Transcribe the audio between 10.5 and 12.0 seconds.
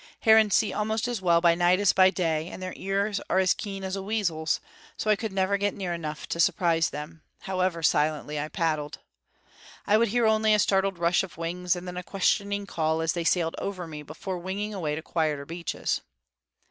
a startled rush of wings, and then